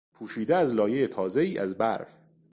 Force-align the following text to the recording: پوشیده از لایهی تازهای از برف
پوشیده 0.13 0.55
از 0.55 0.73
لایهی 0.75 1.07
تازهای 1.07 1.57
از 1.57 1.77
برف 1.77 2.13